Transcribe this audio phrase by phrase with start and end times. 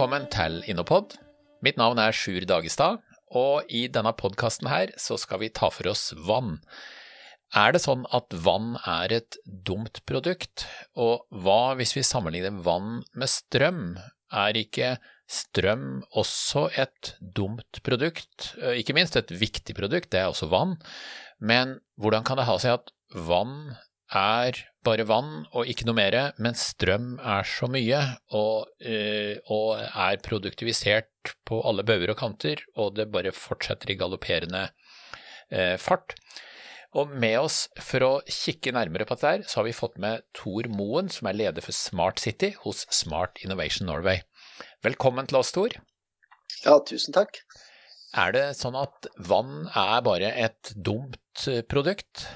[0.00, 1.12] velkommen til Innopod.
[1.60, 3.02] Mitt navn er Sjur Dagestad,
[3.36, 6.54] og i denne podkasten her så skal vi ta for oss vann.
[7.52, 10.64] Er det sånn at vann er et dumt produkt,
[10.96, 13.82] og hva hvis vi sammenligner vann med strøm?
[14.32, 14.94] Er ikke
[15.28, 18.54] strøm også et dumt produkt?
[18.56, 20.78] Eh, ikke minst et viktig produkt, det er også vann.
[21.44, 22.94] Men hvordan kan det ha seg at
[23.28, 23.74] vann
[24.16, 28.00] er bare vann og ikke noe mer, men strøm er så mye
[28.36, 33.98] og, eh, og er produktivisert på alle bauger og kanter, og det bare fortsetter i
[34.00, 34.68] galopperende
[35.50, 36.16] eh, fart.
[36.98, 40.66] Og med oss for å kikke nærmere på dette, så har vi fått med Tor
[40.72, 44.24] Moen, som er leder for Smart City hos Smart Innovation Norway.
[44.82, 45.76] Velkommen til oss, Tor.
[46.64, 47.44] Ja, tusen takk.
[48.18, 52.26] Er det sånn at vann er bare et dumt produkt?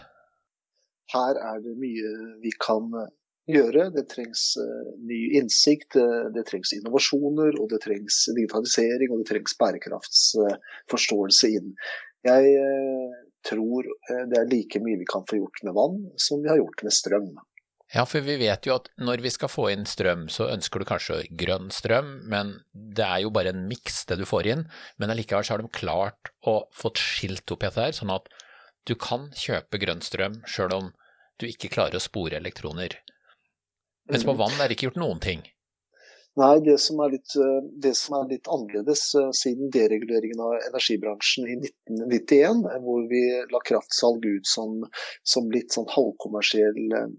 [1.14, 2.10] Her er det mye
[2.42, 3.12] vi kan eh,
[3.54, 3.90] gjøre.
[3.94, 5.98] Det trengs eh, ny innsikt,
[6.34, 11.72] det trengs innovasjoner, og det trengs digitalisering og det trengs bærekraftsforståelse inn.
[12.26, 13.90] Jeg eh, tror
[14.30, 16.96] det er like mye vi kan få gjort med vann som vi har gjort med
[16.96, 17.34] strøm.
[17.92, 20.88] Ja, for vi vet jo at når vi skal få inn strøm, så ønsker du
[20.88, 24.64] kanskje grønn strøm, men det er jo bare en miks det du får inn.
[24.98, 28.26] Men allikevel så har de klart å få skilt opp dette her, sånn at
[28.88, 30.90] du kan kjøpe grønn strøm sjøl om
[31.40, 32.96] du ikke klarer å spore elektroner.
[34.10, 34.40] Mens på mm.
[34.40, 35.44] vann er det ikke gjort noen ting.
[36.40, 40.56] Nei, det som er litt, eh, det som er litt annerledes eh, siden dereguleringen av
[40.56, 44.80] energibransjen i 1991, hvor vi la kraftsalg ut som,
[45.22, 47.12] som litt sånn halvkommersiell eh,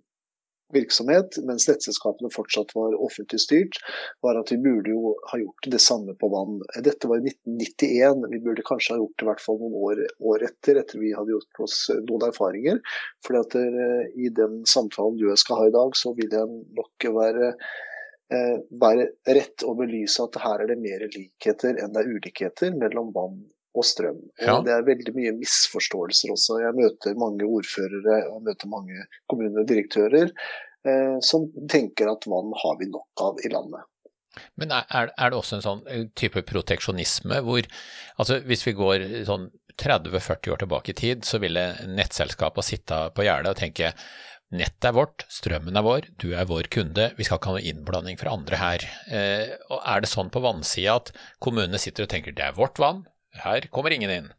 [0.73, 3.79] virksomhet, mens nettselskapene fortsatt var offentlig styrt,
[4.25, 6.59] var at vi burde jo ha gjort det samme på vann.
[6.85, 8.25] Dette var i 1991.
[8.33, 11.13] Vi burde kanskje ha gjort det i hvert fall noen år, år etter, etter vi
[11.15, 12.81] hadde gjort oss noen erfaringer.
[13.25, 17.51] For uh, i den samtalen du skal ha i dag, så vil jeg nok være
[17.53, 22.73] uh, være rett å belyse at her er det mer likheter enn det er ulikheter
[22.77, 23.43] mellom vann
[23.75, 24.21] og strøm.
[24.41, 24.59] Ja.
[24.65, 26.59] Det er veldig mye misforståelser også.
[26.63, 32.89] Jeg møter mange ordførere og møter mange kommunedirektører eh, som tenker at vann har vi
[32.91, 33.85] nok av i landet.
[34.59, 37.67] Men er, er det også en sånn eh, type proteksjonisme hvor
[38.19, 39.49] altså hvis vi går sånn
[39.81, 43.91] 30-40 år tilbake i tid, så ville nettselskapene sitte på gjerdet og tenke
[44.55, 47.65] nettet er vårt, strømmen er vår, du er vår kunde, vi skal ikke ha noe
[47.71, 48.85] innblanding fra andre her.
[49.09, 51.11] Eh, og Er det sånn på vannsida at
[51.43, 53.03] kommunene sitter og tenker det er vårt vann,
[53.43, 54.33] her kommer ingen inn.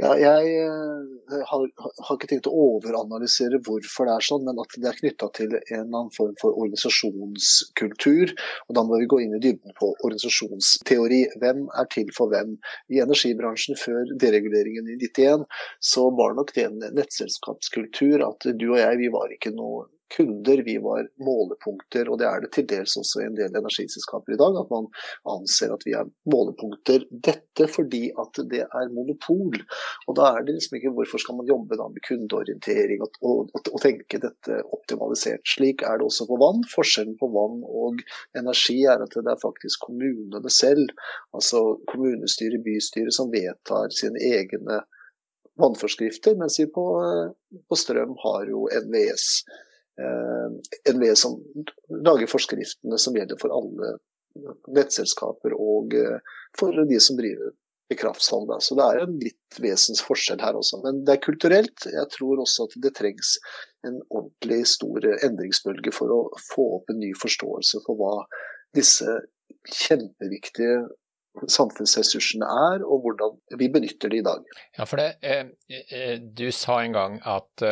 [0.00, 4.76] Ja, jeg uh, har, har, ikke tenkt å overanalysere hvorfor det er sånn, men at
[4.80, 8.32] det er knytta til en eller annen form for organisasjonskultur.
[8.68, 11.20] og Da må vi gå inn i dybden på organisasjonsteori.
[11.42, 12.56] Hvem er til for hvem?
[12.88, 15.44] I energibransjen før dereguleringen i 91
[15.92, 19.84] så var nok det en nettselskapskultur at du og jeg vi var ikke noe
[20.16, 22.08] kunder, vi var målepunkter.
[22.10, 24.88] Og det er det til dels også i en del energiselskaper i dag, at man
[25.34, 27.06] anser at vi er målepunkter.
[27.28, 29.60] Dette fordi at det er monopol.
[30.08, 33.80] Og da er det liksom ikke hvorfor skal man jobbe med kundeorientering og, og, og
[33.84, 35.44] tenke dette optimalisert.
[35.48, 36.64] Slik er det også på vann.
[36.74, 38.02] Forskjellen på vann og
[38.38, 40.90] energi er at det er faktisk kommunene selv,
[41.36, 44.82] altså kommunestyret, bystyret, som vedtar sine egne
[45.60, 46.84] vannforskrifter, mens vi på,
[47.68, 49.69] på strøm har jo NVS Eh,
[50.94, 51.38] NVE som
[52.06, 53.96] lager forskriftene som gjelder for alle
[54.70, 56.20] nettselskaper og eh,
[56.58, 57.52] for de som driver
[57.90, 58.52] i kraftsalg.
[58.62, 60.78] Så det er en litt vesensforskjell her også.
[60.84, 61.86] Men det er kulturelt.
[61.90, 63.34] Jeg tror også at det trengs
[63.86, 66.20] en ordentlig stor endringsbølge for å
[66.52, 68.14] få opp en ny forståelse for hva
[68.78, 69.18] disse
[69.74, 70.84] kjempeviktige
[71.50, 74.46] samfunnsressursene er, og hvordan vi benytter de i dag.
[74.78, 77.62] Ja, for det, eh, Du sa en gang at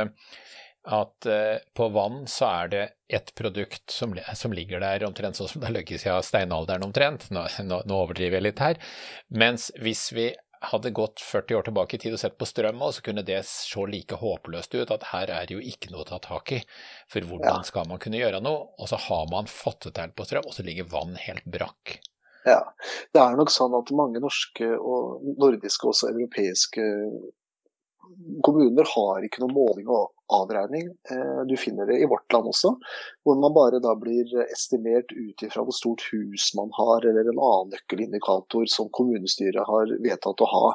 [0.88, 5.50] at eh, på vann så er det ett produkt som, som, ligger der omtrent sånn
[5.50, 7.28] som det har ligget siden steinalderen omtrent.
[7.34, 8.80] Nå, nå, nå, overdriver jeg litt her.
[9.28, 10.30] Mens hvis vi
[10.68, 13.84] hadde gått 40 år tilbake i tid og sett på strøm, så kunne det se
[13.86, 16.60] like håpløst ut at her er det jo ikke noe å ta tak i.
[17.12, 18.66] For hvordan skal man kunne gjøre noe?
[18.80, 21.98] Og så har man fått det til på strøm, og så ligger vann helt brakk.
[22.48, 22.62] Ja,
[23.12, 26.86] det er nok sånn at mange norske og nordiske, også europeiske
[28.44, 30.88] kommuner har ikke noe måling og avregning.
[31.10, 32.74] Eh, du finner det i vårt land også,
[33.24, 37.38] hvor man bare da blir estimert ut ifra hvor stort hus man har, eller en
[37.38, 40.66] annen nøkkelindikator som kommunestyret har vedtatt å ha.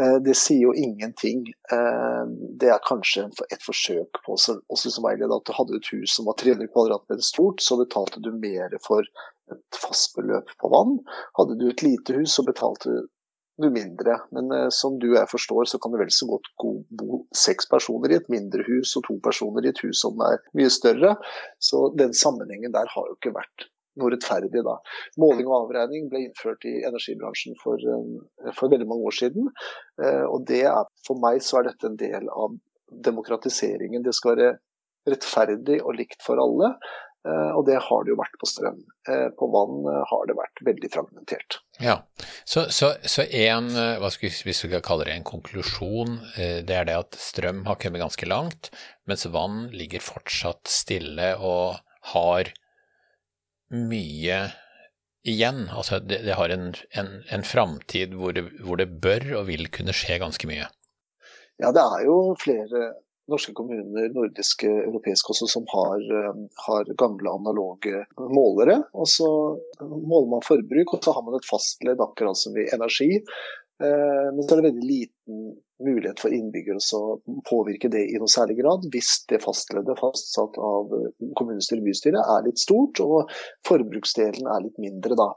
[0.00, 1.46] Eh, det sier jo ingenting.
[1.72, 2.24] Eh,
[2.60, 6.38] det er kanskje et forsøk på å veilede at du hadde et hus som var
[6.42, 9.06] 300 kvm stort, så betalte du mer for
[9.52, 10.98] et fastbeløp på vann.
[11.38, 13.06] Hadde du et lite hus, så betalte du
[13.62, 14.16] noe mindre.
[14.34, 16.50] Men eh, som du og jeg forstår, så kan det vel så godt
[16.98, 20.40] bo seks personer i et mindre hus og to personer i et hus som er
[20.58, 21.14] mye større.
[21.62, 23.68] Så den sammenhengen der har jo ikke vært
[24.00, 24.64] noe rettferdig.
[24.66, 24.78] Da.
[25.22, 27.78] Måling og avregning ble innført i energibransjen for,
[28.56, 29.50] for veldig mange år siden.
[30.02, 32.56] Og det er, for meg så er dette en del av
[33.06, 34.02] demokratiseringen.
[34.02, 34.48] Det skal være
[35.06, 36.74] rettferdig og likt for alle.
[37.24, 38.82] Eh, og det har det jo vært på strøm.
[39.08, 41.58] Eh, på vann eh, har det vært veldig fragmentert.
[41.80, 42.02] Ja,
[42.44, 46.76] Så, så, så en, hva skal vi, hvis vi skal kalle det en konklusjon, det
[46.76, 48.68] er det at strøm har kommet ganske langt,
[49.08, 51.80] mens vann ligger fortsatt stille og
[52.12, 52.52] har
[53.74, 54.38] mye
[55.24, 55.64] igjen.
[55.72, 59.96] Altså det, det har en, en, en framtid hvor, hvor det bør og vil kunne
[59.96, 60.68] skje ganske mye.
[61.62, 62.92] Ja, det er jo flere
[63.30, 68.82] norske kommuner, nordiske, europeiske også, som har, eh, har, gamle analoge målere.
[68.92, 69.28] Og så
[69.80, 73.22] måler man forbruk, og så har man et fastledd akkurat som i energi.
[73.82, 75.46] Eh, men så er det veldig liten
[75.84, 80.92] mulighet for innbyggere å påvirke det i noe særlig grad, hvis det fastleddet fastsatt av
[81.34, 83.32] kommunestyret og bystyret er litt stort, og
[83.66, 85.18] forbruksdelen er litt mindre.
[85.18, 85.32] da.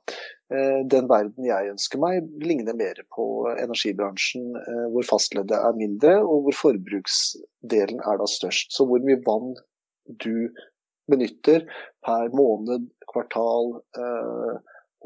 [0.47, 3.25] Eh, den verden jeg ønsker meg, ligner mer på
[3.57, 8.71] energibransjen, eh, hvor fastleddet er mindre, og hvor forbruksdelen er da størst.
[8.71, 9.57] Så hvor mye vann
[10.23, 10.47] du
[11.11, 11.67] benytter
[12.05, 14.55] per måned, kvartal, eh,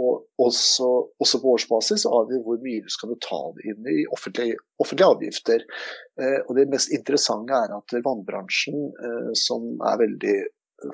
[0.01, 0.87] og også,
[1.21, 5.65] også, på årsbasis avgjør hvor mye du skal betale inn i offentlige, offentlige avgifter.
[6.47, 8.87] Og Det mest interessante er at vannbransjen,
[9.35, 10.37] som er veldig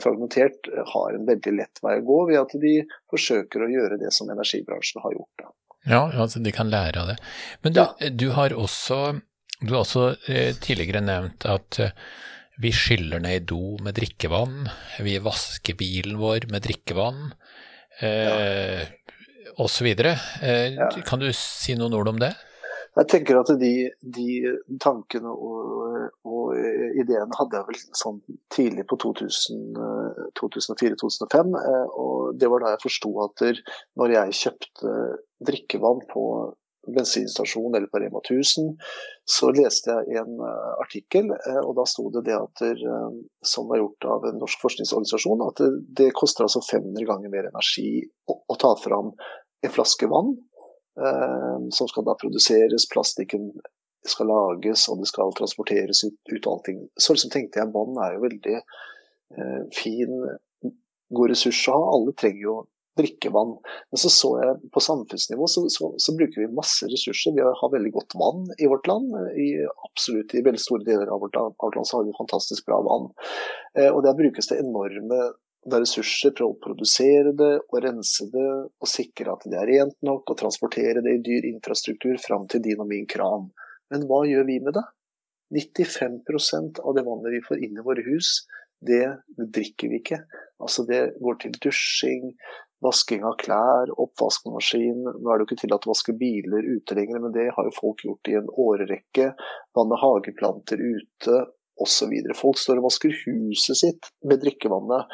[0.04, 2.74] fragmentert, har en veldig lett vei å gå ved at de
[3.12, 5.44] forsøker å gjøre det som energibransjen har gjort.
[5.44, 5.51] Da.
[5.88, 7.18] Ja, altså de kan lære av det.
[7.63, 8.10] Men du, ja.
[8.12, 9.19] du har også,
[9.62, 11.95] du har også eh, tidligere nevnt at eh,
[12.57, 14.66] vi skyller ned i do med drikkevann,
[15.06, 17.30] vi vasker bilen vår med drikkevann
[18.01, 18.84] eh,
[19.62, 19.88] osv.
[19.88, 20.89] Eh, ja.
[21.06, 22.34] Kan du si noen ord om det?
[22.98, 24.30] Jeg tenker at de, de
[24.81, 25.76] tankene og,
[26.57, 28.19] og, ideene hadde jeg vel sånn
[28.54, 31.57] tidlig på 2004-2005.
[31.62, 33.38] Eh, og det var da jeg forsto at
[34.00, 34.89] når jeg kjøpte
[35.48, 36.24] drikkevann på
[36.88, 38.65] bensinstasjon eller på Rema 1000,
[39.27, 41.25] så leste jeg en uh, artikkel,
[41.65, 42.57] og da sto det det at
[43.44, 47.45] som var gjort av en norsk forskningsorganisasjon, at det, det koster altså 500 ganger mer
[47.50, 49.12] energi å, å ta fram
[49.68, 50.31] en flaske vann,
[51.75, 53.51] som skal da produseres, plastikken
[54.05, 56.83] skal lages og det skal transporteres ut, ut og allting.
[56.99, 58.59] Så liksom tenkte jeg vann er jo veldig
[59.75, 60.13] fin,
[61.13, 61.94] god ressurs å ha.
[61.97, 62.57] Alle trenger jo
[62.97, 63.57] drikkevann.
[63.91, 67.35] Men så så jeg på samfunnsnivå så, så, så, bruker vi masse ressurser.
[67.35, 69.13] Vi har veldig godt vann i vårt land.
[69.38, 69.49] I,
[69.89, 72.79] absolutt i veldig store deler av vårt, av vårt land så har vi fantastisk bra
[72.85, 73.11] vann.
[73.77, 75.27] Eh, og der brukes det enorme
[75.67, 79.97] det ressurser for å produsere det og rense det og sikre at det er rent
[80.05, 83.50] nok og transportere det i dyr infrastruktur fram til din og min kran.
[83.94, 84.86] Men hva gjør vi med det?
[85.56, 88.44] 95% av det vannet vi får inn i våre hus,
[88.84, 89.06] det
[89.38, 90.22] drikker vi ikke.
[90.62, 92.34] Altså Det går til dusjing,
[92.86, 95.00] Vasking av klær, oppvaskmaskin.
[95.01, 97.74] Nå er det jo ikke tillatt å vaske biler ute lenger, men det har jo
[97.74, 99.31] folk gjort i en årrekke.
[99.78, 101.39] Vanne hageplanter ute
[101.81, 102.13] osv.
[102.38, 105.10] Folk står og vasker huset sitt med drikkevannet.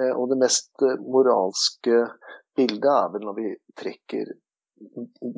[0.00, 2.06] Eh, og det mest eh, moralske
[2.56, 4.32] bildet er vel når vi trekker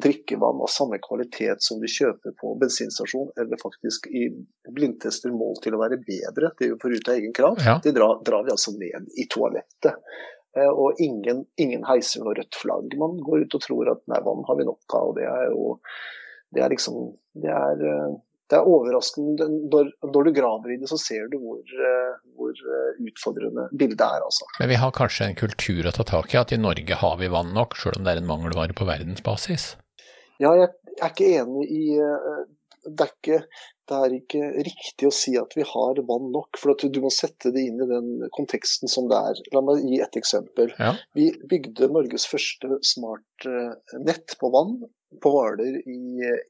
[0.03, 4.29] drikkevann av samme kvalitet som vi kjøper på bensinstasjon, eller faktisk i
[4.75, 7.79] blindtester målt til å være bedre, det er jo for ut av egen krav, ja.
[7.85, 10.01] det drar, drar, vi altså ned i toalettet.
[10.57, 12.95] Eh, og ingen, ingen, heiser noe rødt flagg.
[13.01, 15.11] Man går ut og tror at nei, vann har vi nok av.
[15.11, 15.73] og Det er jo
[16.55, 16.99] det er liksom
[17.43, 18.15] det er, eh,
[18.53, 19.47] det er overraskende.
[19.73, 22.53] Når, når, du graver i det, så ser du hvor, eh, hvor,
[23.05, 24.25] utfordrende bildet er.
[24.27, 24.49] Altså.
[24.61, 27.33] Men vi har kanskje en kultur å ta tak i, at i Norge har vi
[27.33, 29.75] vann nok, selv om det er en mangelvare på verdensbasis?
[30.43, 30.69] Ja, jeg
[31.01, 31.85] er ikke enig i
[32.85, 33.39] det er, ikke,
[33.89, 37.53] det er ikke riktig å si at vi har vann nok, for du må sette
[37.55, 39.41] det inn i den konteksten som det er.
[39.55, 40.73] La meg gi et eksempel.
[40.79, 40.95] Ja.
[41.17, 44.79] Vi bygde Norges første smartnett på vann
[45.23, 46.03] på Hvaler i,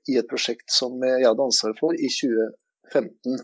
[0.09, 3.41] i, et prosjekt som jeg hadde ansvaret for i 2015.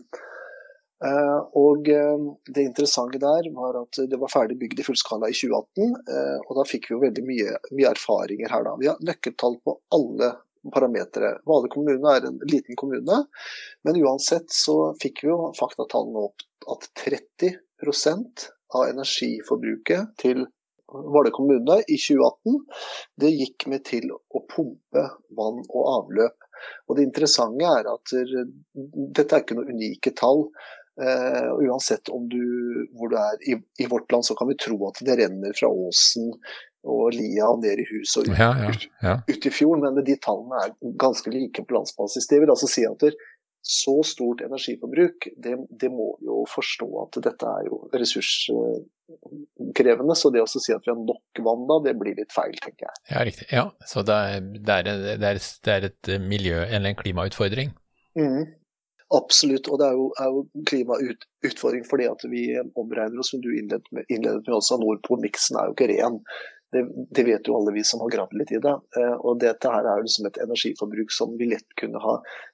[1.01, 5.37] Uh, og uh, Det interessante der var at det var ferdig bygd i fullskala i
[5.37, 5.95] 2018.
[6.05, 8.67] Uh, og Da fikk vi jo veldig mye, mye erfaringer her.
[8.67, 8.77] da.
[8.81, 10.35] Vi har nøkkeltall på alle
[10.69, 11.39] parametere.
[11.49, 13.23] Hvaler kommune er en liten kommune,
[13.81, 18.45] men uansett så fikk vi jo faktatallene opp at 30%
[18.77, 20.45] av energiforbruket til
[20.91, 22.59] Hvaler kommune i 2018,
[23.23, 25.07] det gikk med til å pumpe
[25.37, 26.49] vann og avløp.
[26.87, 30.47] Og Det interessante er at dette er ikke noen unike tall.
[31.01, 32.43] Uh, uansett om du,
[32.99, 35.71] hvor du er i, i, vårt land, så kan vi tro at det renner fra
[35.71, 36.27] åsen
[36.83, 38.73] og lia ned i huset og ut, ja, ja,
[39.05, 39.13] ja.
[39.23, 42.27] ut, i fjorden, men de tallene er ganske like på landsbasis.
[42.29, 43.05] Det vil altså si at
[43.61, 47.83] så stort energiforbruk, det, det må jo forstå at dette er jo
[49.71, 50.15] ressurskrevende.
[50.15, 52.87] Så det å si at vi har nok vann da, det blir litt feil, tenker
[52.87, 52.95] jeg.
[53.09, 53.47] Ja, riktig.
[53.51, 54.83] Ja, Så det er, det er,
[55.17, 57.71] det er, det er et miljø, eller en klimautfordring?
[58.17, 58.57] Mm.
[59.11, 62.45] Absolutt, og det er jo, er jo klimautfordring fordi at vi
[62.79, 66.21] omregner oss, som du innledet med, innledet med også, Nordpol-miksen er jo ikke ren.
[66.71, 68.77] Det, det, vet jo alle vi som har gravd litt i det.
[68.95, 72.13] Eh, og dette her er jo liksom et energiforbruk som vi lett kunne ha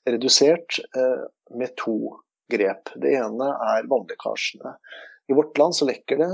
[0.09, 2.15] redusert eh, med to
[2.49, 2.89] grep.
[2.97, 4.73] Det ene er vannlekkasjene.
[5.29, 6.31] I vårt land så lekker det,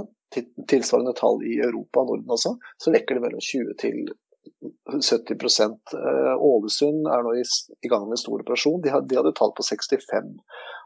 [0.70, 4.06] tilsvarende tall i Europa og Norden også, så lekker det mellom 20 til
[4.92, 5.60] 70
[5.96, 7.44] eh, Ålesund er nå i,
[7.82, 8.82] i, gang med en stor operasjon.
[8.84, 10.34] De, had, de hadde tall på 65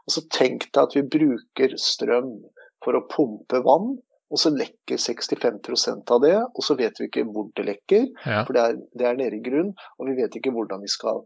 [0.06, 2.36] Og så Tenk deg at vi bruker strøm
[2.84, 3.96] for å pumpe vann,
[4.28, 6.36] og så lekker 65% av det.
[6.54, 8.42] Og så vet vi ikke hvor det lekker, ja.
[8.44, 9.72] for det er, det er, nede i grunn.
[9.98, 11.24] Og vi vet ikke hvordan vi skal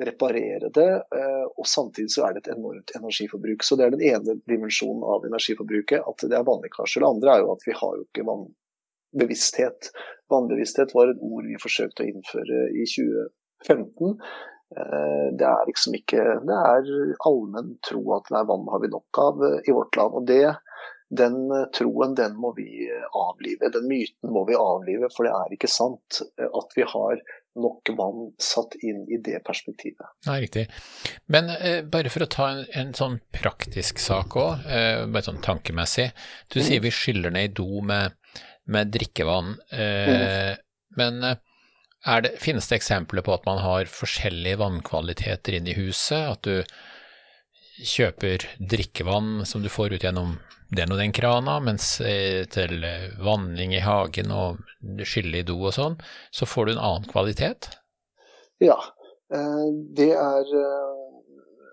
[0.00, 0.94] reparere det.
[0.94, 3.64] Eh, og samtidig så er det et enormt energiforbruk.
[3.64, 7.02] Så det er den ene dimensjonen av energiforbruket, at det er vannlekkasje.
[7.02, 9.90] Det andre er jo at vi har jo ikke vannbevissthet.
[10.32, 14.14] Vannbevissthet var et ord vi forsøkte å innføre i 2015.
[14.76, 16.88] Eh, det er liksom ikke Det er
[17.26, 20.22] allmenn tro at nei, vann har vi nok av eh, i vårt land.
[20.22, 20.56] og det
[21.08, 22.84] den troen den må vi
[23.16, 25.08] avlive, den myten må vi avlive.
[25.14, 27.22] For det er ikke sant at vi har
[27.58, 30.08] nok vann satt inn i det perspektivet.
[30.28, 30.66] Nei, riktig.
[31.32, 35.42] Men eh, bare for å ta en, en sånn praktisk sak òg, eh, bare sånn
[35.44, 36.10] tankemessig.
[36.52, 36.66] Du mm.
[36.70, 38.16] sier vi skyller ned i do med
[38.68, 39.56] med drikkevann.
[39.70, 40.56] Eh, mm.
[40.96, 41.36] Men eh,
[42.22, 46.36] det, finnes det eksempler på at man har forskjellige vannkvaliteter inn i huset?
[46.36, 46.62] At du
[47.78, 50.36] kjøper drikkevann som du får ut gjennom
[50.68, 52.84] den og den krana, mens eh, til
[53.24, 54.60] vanning i hagen og
[55.08, 55.98] skylle i do og sånn,
[56.34, 57.70] så får du en annen kvalitet?
[58.62, 58.78] Ja,
[59.34, 60.54] eh, det er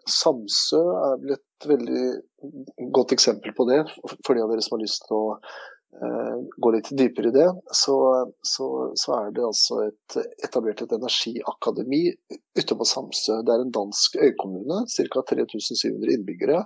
[0.06, 3.80] Samsø er vel et veldig godt eksempel på det,
[4.22, 5.40] for de av dere som har lyst til å
[5.96, 7.96] Eh, gå litt dypere i det, så,
[8.44, 8.66] så,
[9.00, 12.02] så, er det altså et, etablert et energiakademi
[12.60, 13.38] ute på Samsø.
[13.48, 15.24] Det er en dansk øykommune, ca.
[15.32, 16.66] 3700 innbyggere.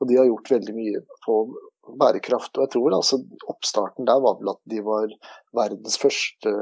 [0.00, 1.36] Og de har gjort veldig mye på
[1.98, 2.52] bærekraft.
[2.56, 3.20] Og jeg tror altså
[3.52, 5.12] oppstarten der var vel at de var
[5.56, 6.54] verdens første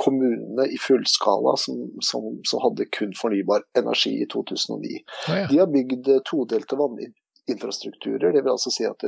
[0.00, 5.00] kommunene i fullskala som, som, som, hadde kun fornybar energi i 2009.
[5.28, 5.46] Ja, ja.
[5.50, 8.32] De har bygd todelte vanninfrastrukturer.
[8.32, 9.04] Det vil altså si at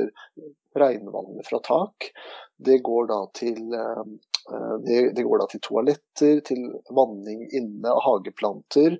[0.77, 2.11] regnvannet fra tak
[2.57, 4.03] det går da til eh,
[4.85, 6.61] det, det, går da til toaletter, til
[6.95, 8.97] vanning inne av hageplanter.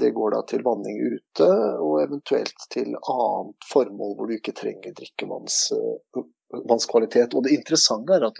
[0.00, 1.48] Det går da til vanning ute,
[1.84, 7.34] og eventuelt til annet formål hvor du ikke trenger drikkevannskvalitet.
[7.34, 8.36] Og det interessante er at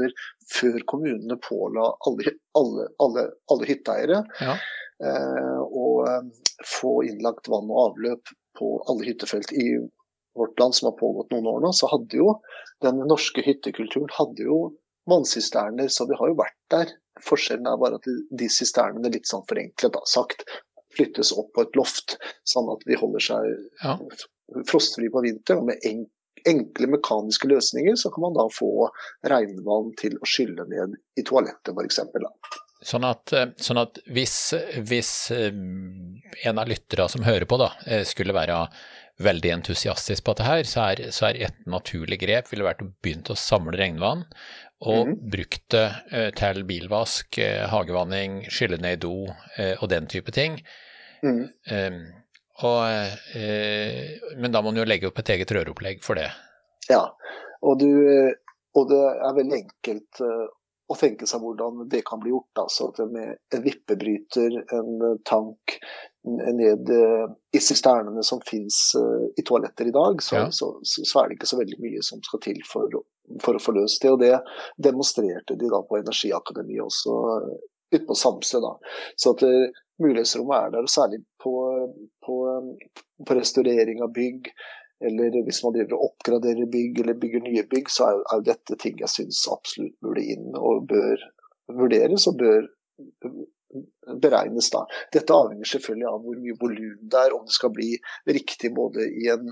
[0.54, 2.24] før kommunene påla alle,
[2.58, 4.54] alle, alle, alle hytteeiere ja.
[5.04, 6.24] eh, å eh,
[6.64, 8.24] få innlagt vann og avløp
[8.58, 9.66] på alle hyttefelt i
[10.38, 12.36] vårt land som har pågått noen år nå, så hadde jo
[12.84, 14.60] den norske hyttekulturen hadde jo
[15.10, 16.94] vannsisterner, så vi har jo vært der.
[17.24, 20.44] Forskjellen er bare at de sisternene, litt sånn forenklet da, sagt,
[20.96, 22.16] flyttes opp på et loft,
[22.48, 23.50] sånn at de holder seg
[23.82, 23.96] ja.
[24.68, 25.64] frostfrie på vinteren.
[25.64, 28.88] Og med enkle mekaniske løsninger så kan man da få
[29.30, 32.00] regnvann til å skylle ned i toalettet, f.eks.
[32.88, 34.36] Sånn at, eh, sånn at hvis,
[34.86, 35.50] hvis, eh,
[36.46, 38.60] en av lytterne som hører på da, eh, skulle være
[39.18, 42.92] veldig entusiastisk på dette her, så er, så er et naturlig grep ville vært å
[43.02, 44.22] begynne å samle regnvann
[44.86, 45.14] og mm.
[45.30, 49.14] brukt det eh, til bilvask, eh, hagevanning, skylle ned i do
[49.58, 50.60] eh, og den type ting.
[51.22, 51.48] Mm.
[51.72, 52.02] Um,
[52.62, 52.82] og,
[54.38, 56.26] men da må man jo legge opp et eget røropplegg for det.
[56.90, 57.04] Ja,
[57.62, 57.90] og, du,
[58.74, 62.64] og det er veldig enkelt å tenke seg hvordan det kan bli gjort.
[62.64, 65.78] Altså med en vippebryter, en tank,
[66.36, 70.50] ned eh, i sisternene som finnes eh, i toaletter i dag, så, ja.
[70.50, 73.00] så, så, er det ikke så veldig mye som skal til for,
[73.42, 74.12] for, å få løst det.
[74.14, 74.34] Og det
[74.88, 77.52] demonstrerte de da på Energiakademiet også eh,
[77.96, 78.62] ute på Samsø.
[78.64, 78.74] da.
[79.16, 79.44] Så at
[80.02, 81.54] mulighetsrommet er der, særlig på,
[82.26, 82.40] på,
[83.24, 84.52] på, restaurering av bygg.
[85.08, 88.76] Eller hvis man driver og oppgraderer bygg eller bygger nye bygg, så er jo dette
[88.82, 91.22] ting jeg syns absolutt burde inn og bør
[91.68, 92.66] vurderes og bør
[94.22, 94.84] beregnes da.
[95.12, 97.90] Dette avhenger selvfølgelig av hvor mye volum det er, om det skal bli
[98.28, 99.50] riktig både i en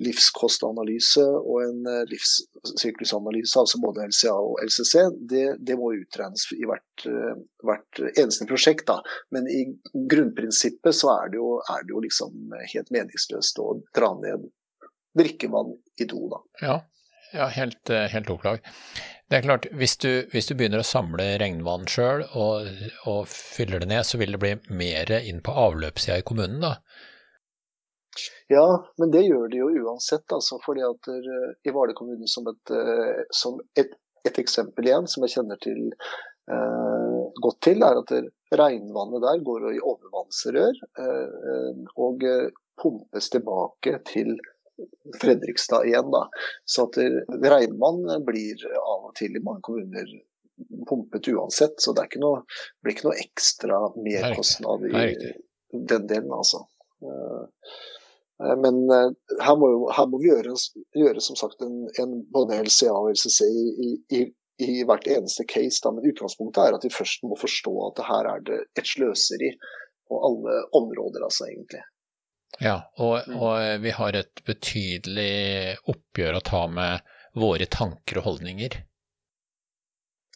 [0.00, 4.94] livskostanalyse og en eh, livssyklusanalyse, altså både LCA og LCC.
[5.32, 8.86] Det, det må utregnes i hvert, eh, hvert, eneste prosjekt.
[8.88, 9.00] da.
[9.34, 14.14] Men i grunnprinsippet så er det jo, er det jo liksom helt meningsløst å dra
[14.22, 14.48] ned
[15.18, 16.40] drikkevann i do, da.
[16.62, 16.78] Ja,
[17.32, 18.66] ja helt, eh, helt opplagt.
[19.30, 22.66] Det er klart, hvis du, hvis du begynner å samle regnvann sjøl og,
[23.06, 26.74] og, fyller det ned, så vil det bli mer inn på avløpssida i kommunen, da?
[28.50, 28.66] Ja,
[28.98, 30.26] men det gjør det jo uansett.
[30.34, 33.94] Altså, fordi at uh, I Hvaler kommune, som, et, uh, som et,
[34.26, 35.78] et, eksempel igjen, som jeg kjenner til
[36.50, 38.10] eh, godt til, er at
[38.58, 40.80] regnvannet der går i overvannsrør
[41.94, 42.26] og
[42.82, 44.34] pumpes tilbake til
[45.20, 46.10] Fredrikstad igjen.
[46.14, 46.26] Da.
[46.64, 46.98] Så at
[47.52, 50.10] regnvann blir av og til i mange kommuner
[50.88, 51.80] pumpet uansett.
[51.80, 55.06] Så det, noe, det blir ikke noe ekstra merkostnad i
[55.92, 56.64] den delen, altså.
[57.04, 59.10] Eh, men eh,
[59.44, 60.56] her må, her må vi gjøre,
[60.96, 64.24] gjøre, som sagt en, en både LCA og LCC i, i,
[64.64, 65.82] i, hvert eneste case.
[65.84, 65.92] Da.
[65.94, 69.54] Men utgangspunktet er at vi først må forstå at her er det et sløseri
[70.10, 71.84] på alle områder, altså, egentlig.
[72.60, 73.36] Ja, og, mm.
[73.40, 78.76] og vi har et betydelig oppgjør å ta med våre tanker og holdninger.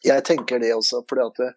[0.04, 1.50] Jeg tenker det også, fordi at det,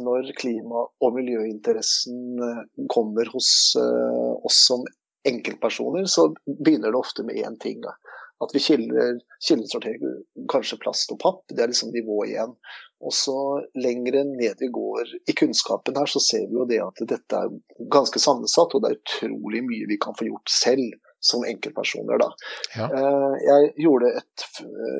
[0.00, 4.84] når klima- og miljøinteressen kommer hos oss som
[5.28, 7.80] enkeltpersoner, så begynner det ofte med én ting.
[7.84, 7.94] Da.
[8.42, 10.16] At vi kilder, kildesorterer
[10.50, 12.56] kanskje plast og papp, det er liksom nivået igjen.
[13.02, 13.36] Og så
[13.78, 17.54] lengre ned vi går i kunnskapen her, så ser vi jo det at dette er
[17.92, 22.18] ganske sammensatt, og det er utrolig mye vi kan få gjort selv som enkeltpersoner.
[22.18, 22.28] Da.
[22.76, 22.86] Ja.
[22.98, 24.46] Eh, jeg gjorde et,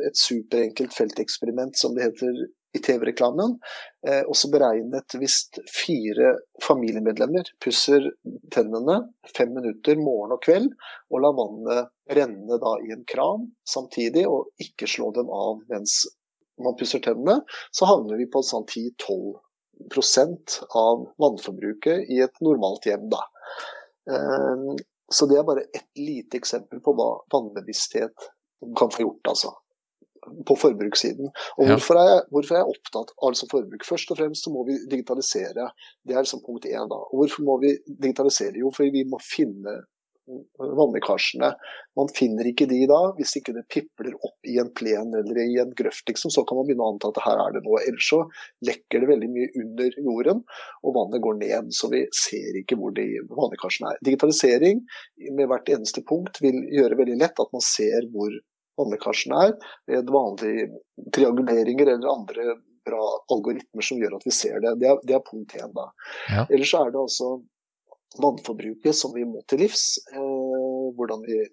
[0.09, 3.59] et superenkelt felteksperiment som det heter i TV-reklamen.
[4.07, 5.39] Eh, og så beregnet hvis
[5.71, 8.09] fire familiemedlemmer pusser
[8.55, 8.99] tennene
[9.37, 10.71] fem minutter morgen og kveld,
[11.13, 16.03] og lar vannet renne da i en kran samtidig, og ikke slå dem av mens
[16.63, 17.41] man pusser tennene,
[17.75, 23.09] så havner vi på sånn 10-12% av vannforbruket i et normalt hjem.
[23.13, 23.27] da.
[24.13, 24.69] Eh,
[25.13, 28.31] så det er bare ett lite eksempel på hva vannbevissthet
[28.79, 29.53] kan få gjort, altså
[30.49, 31.31] på forbrukssiden.
[31.59, 33.87] Og hvorfor er, jeg, hvorfor er jeg opptatt av altså forbruk?
[33.89, 35.71] Først og fremst så må vi digitalisere.
[36.07, 36.91] Det er liksom punkt én.
[36.91, 37.01] da.
[37.11, 38.59] Og hvorfor må vi digitalisere?
[38.63, 39.81] Jo, fordi vi må finne
[40.59, 41.51] vannlekkasjene.
[41.99, 45.59] Man finner ikke de da, hvis ikke det pipler opp i en plen eller i
[45.61, 46.05] en grøft.
[46.09, 47.83] Liksom, så kan man begynne å anta at her er det noe.
[47.83, 48.23] Ellers så
[48.69, 50.45] lekker det veldig mye under jorden,
[50.83, 51.75] og vannet går ned.
[51.77, 54.01] Så vi ser ikke hvor de vannlekkasjene er.
[54.07, 54.83] Digitalisering
[55.35, 58.33] med hvert eneste punkt vil gjøre veldig lett at man ser hvor
[58.83, 59.57] vannlekkasjen er,
[59.91, 60.69] ved vanlige
[61.15, 64.75] trianguleringer eller andre bra algoritmer som gjør at vi ser det.
[64.83, 65.75] Det er, det er punkt én.
[66.33, 66.47] Ja.
[66.49, 67.37] Ellers er det altså
[68.23, 69.85] vannforbruket som vi må til livs.
[70.13, 71.45] Eh, hvordan vi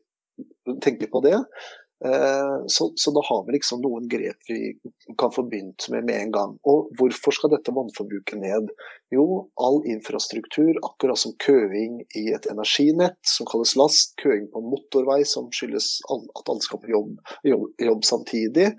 [0.83, 1.37] tenker på det.
[2.05, 4.71] Eh, så, så, da har vi liksom noen grep vi
[5.19, 6.55] kan få begynt med med en gang.
[6.63, 8.71] Og hvorfor skal dette vannforbruket ned?
[9.11, 9.25] Jo,
[9.59, 15.21] all infrastruktur, akkurat som køing i et energinett som kalles last, køing på en motorvei
[15.27, 18.71] som skyldes at alle skal på jobb, jobb, jobb samtidig,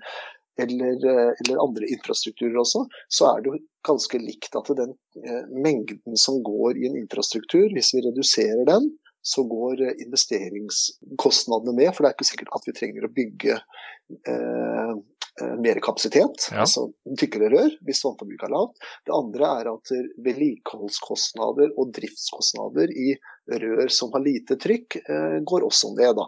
[0.61, 4.93] eller, eh, eller, andre infrastrukturer også, så er det jo ganske likt at den
[5.25, 11.77] eh, mengden som går i en infrastruktur, hvis vi reduserer den, så går eh, investeringskostnadene
[11.77, 11.93] ned.
[11.95, 14.93] For det er ikke sikkert at vi trenger å bygge eh,
[15.41, 16.63] eh, mer kapasitet, ja.
[16.65, 16.87] altså
[17.19, 18.89] tykkere rør, hvis vannforbruket er lavt.
[19.07, 19.93] Det andre er at
[20.27, 23.13] vedlikeholdskostnader og driftskostnader i
[23.61, 26.17] rør som har lite trykk, eh, går også ned.
[26.19, 26.27] Da.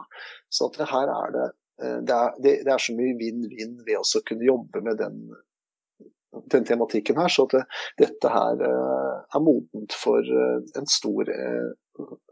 [0.54, 1.50] Så at her er det,
[1.82, 5.26] eh, det, er, det, det er så mye vinn-vinn ved å kunne jobbe med den
[6.52, 11.30] den tematikken her, så at dette her er modent for en stor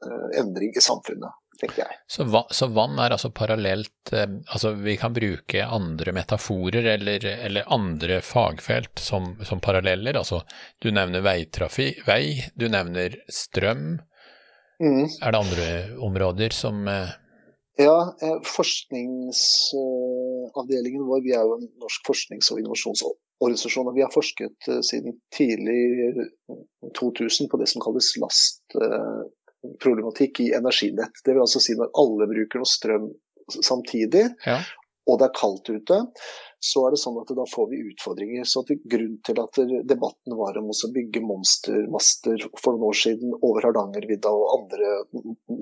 [0.06, 1.88] Eh, endring i samfunnet, tenker jeg.
[2.10, 7.64] Så, så vann er altså parallelt eh, Altså vi kan bruke andre metaforer eller, eller
[7.70, 10.18] andre fagfelt som, som, paralleller.
[10.18, 10.42] Altså
[10.82, 14.02] du nevner veitrafikk, vei, du nevner strøm.
[14.82, 15.06] Mm.
[15.06, 17.14] Er det andre områder som eh,
[17.78, 23.31] ja, forskningsavdelingen vår, vi er jo en norsk forsknings- og innovasjonsorganisasjon.
[23.42, 26.14] Og Vi har forsket siden tidlig
[27.00, 31.16] 2000 på det som kalles lastproblematikk i energinett.
[31.26, 33.06] Det vil altså si når alle bruker noe strøm
[33.52, 34.58] samtidig, ja.
[35.10, 35.98] og det er kaldt ute,
[36.62, 38.46] så er det sånn at da får vi utfordringer.
[38.46, 39.58] Så Grunnen til at
[39.90, 44.92] debatten var om å bygge monstermaster for noen år siden over Hardangervidda og andre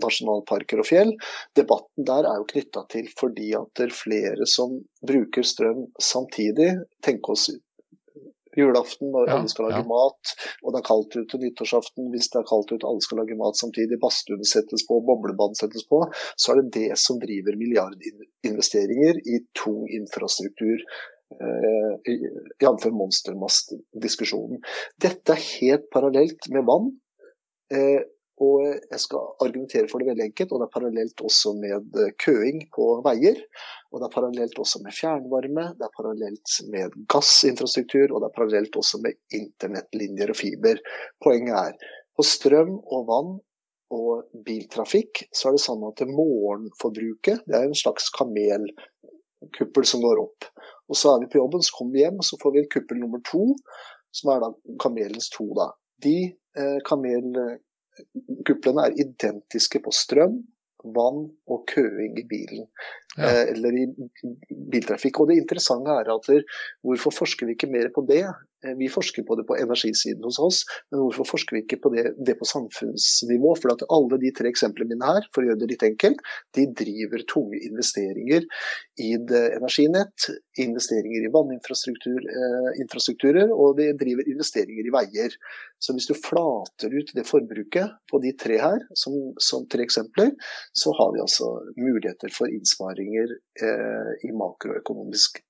[0.04, 1.12] nasjonalparker og fjell,
[1.58, 4.70] debatten der er jo knytta til fordi at det er flere som
[5.08, 6.74] bruker strøm samtidig.
[7.06, 7.48] Tenk oss
[8.58, 9.88] julaften når ja, alle skal lage ja.
[9.90, 10.34] mat,
[10.64, 13.60] og det er kaldt ute nyttårsaften hvis det er kaldt ute, alle skal lage mat
[13.60, 16.02] samtidig, badstuen settes på, boblebad settes på,
[16.36, 20.84] så er det det som driver milliardinvesteringer i tung infrastruktur.
[21.30, 22.14] Eh,
[22.64, 22.88] Jf.
[22.90, 24.64] monstermast-diskusjonen.
[24.98, 26.90] Dette er helt parallelt med vann.
[27.70, 28.02] Eh,
[28.40, 32.14] og jeg skal argumentere for det veldig enkelt, og det er parallelt også med eh,
[32.24, 33.42] køing på veier.
[33.92, 38.38] Og det er parallelt også med fjernvarme, det er parallelt med gassinfrastruktur, og det er
[38.38, 40.80] parallelt også med internettlinjer og fiber.
[41.24, 43.36] Poenget er på strøm og vann
[43.96, 50.22] og biltrafikk, så er det sånn at morgenforbruket det er en slags kamelkuppel som går
[50.22, 50.48] opp.
[50.90, 52.72] Og så er vi på jobben, så kommer vi hjem, og så får vi en
[52.72, 53.50] kuppel nummer to,
[54.16, 55.50] som er da kamelens to.
[55.58, 55.72] da.
[56.06, 56.78] De eh,
[58.00, 60.40] kamelkuplene er identiske på strøm,
[60.96, 62.68] vann og køing i bilen.
[63.20, 63.30] Ja.
[63.30, 63.88] Eh, eller i
[64.72, 65.20] biltrafikk.
[65.20, 66.30] Og det interessante er at
[66.86, 68.24] hvorfor forsker vi ikke mer på det?
[68.66, 70.60] Eh, vi forsker på det på energisiden hos oss,
[70.92, 73.54] men hvorfor forsker vi ikke på det, det på samfunnsnivå?
[73.62, 76.24] For at alle de tre eksemplene mine her, for å gjøre det litt enkelt,
[76.58, 78.48] de driver tunge investeringer
[79.00, 80.28] i det energinett,
[80.60, 85.40] investeringer i vanninfrastrukturer, eh, og de driver investeringer i veier.
[85.80, 90.36] Så hvis du flater ut det forbruket på de tre her, som, som tre eksempler,
[90.76, 92.52] så har vi altså muligheter for
[93.10, 93.30] innsparinger
[93.62, 95.42] eh, i makroøkonomisk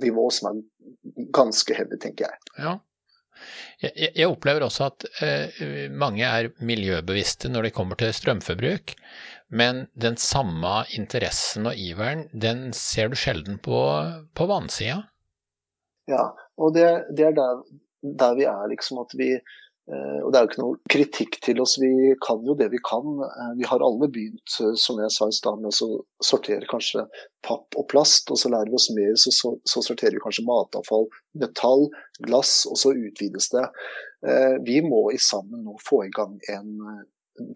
[0.00, 2.38] nivå som er ganske heavy, tenker jeg.
[2.58, 2.78] Ja.
[3.80, 8.94] Jeg, jeg opplever også at eh, mange er miljøbevisste når det kommer til strømforbruk,
[9.48, 13.80] men den samme interessen og iveren, den ser du sjelden på,
[14.34, 15.02] på vannsida.
[16.10, 17.64] Ja, og det, det er der,
[18.02, 19.32] der, vi er, liksom at vi
[19.90, 23.06] og Det er jo ikke noe kritikk til oss, vi kan jo det vi kan.
[23.26, 25.88] Eh, vi har alle begynt, eh, som jeg sa i stad, med å
[26.22, 27.06] sortere kanskje
[27.46, 28.30] papp og plast.
[28.30, 31.08] og Så lærer vi oss mer, så, så, så sorterer vi kanskje matavfall,
[31.42, 31.88] metall,
[32.26, 33.66] glass, og så utvides det.
[34.66, 36.74] Vi må i sammen nå få i gang en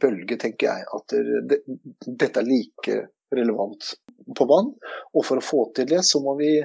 [0.00, 0.86] bølge, tenker jeg.
[0.96, 1.14] At
[1.50, 1.60] det,
[2.08, 3.00] dette er like
[3.36, 3.90] relevant
[4.38, 4.72] på vann.
[5.12, 6.56] Og for å få til det, så må vi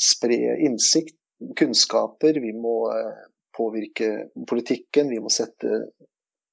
[0.00, 1.18] spre innsikt,
[1.58, 2.38] kunnskaper.
[2.40, 2.78] Vi må
[3.56, 5.82] påvirke politikken, vi må sette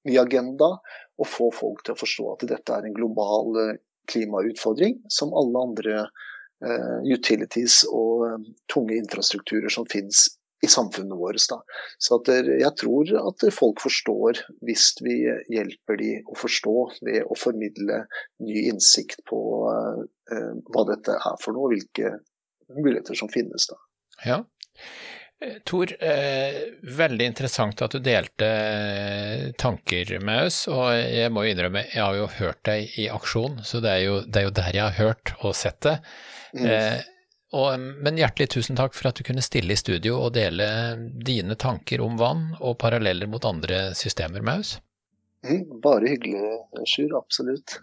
[0.08, 0.74] ny agenda
[1.20, 3.78] og få folk til å forstå at dette er en global eh,
[4.10, 5.98] klimautfordring som alle andre
[6.66, 8.38] uh, utilities og uh,
[8.74, 10.24] tunge infrastrukturer som finnes
[10.66, 11.44] i samfunnet vårt.
[12.02, 15.20] Så jeg tror at folk forstår hvis vi
[15.54, 16.74] hjelper de å forstå
[17.06, 18.02] ved å formidle
[18.44, 22.12] ny innsikt på hva dette er for noe, hvilke
[22.76, 23.70] muligheter som finnes.
[23.72, 23.80] Da.
[24.26, 24.42] Ja.
[25.64, 30.66] Tor, eh, veldig interessant at du delte eh, tanker med oss.
[30.68, 34.04] Og jeg må jo innrømme, jeg har jo hørt deg i aksjon, så det er
[34.04, 35.96] jo, det er jo der jeg har hørt og sett det.
[36.52, 36.66] Mm.
[36.68, 37.00] Eh,
[37.56, 40.68] og, men hjertelig tusen takk for at du kunne stille i studio og dele
[41.26, 44.76] dine tanker om vann og paralleller mot andre systemer med oss.
[45.48, 47.16] Mm, bare hyggelig, Sjur.
[47.18, 47.80] Absolutt.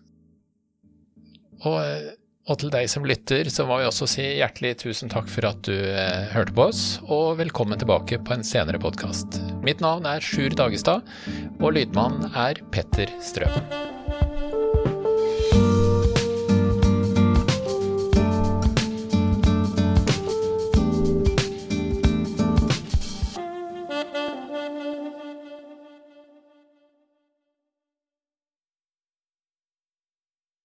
[1.64, 2.12] Og eh,
[2.46, 5.59] og til deg som lytter, så må vi også si hjertelig tusen takk for at
[5.66, 9.40] du eh, hørte på oss, og velkommen tilbake på en senere podkast.
[9.66, 11.06] Mitt navn er Sjur Dagestad,
[11.59, 13.95] og lydmannen er Petter Strøm.